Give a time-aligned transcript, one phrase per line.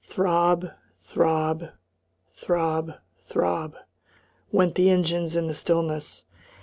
[0.03, 1.69] Throb, throb,
[2.33, 3.75] throb, throb,
[4.51, 6.25] went the engines in the stillness.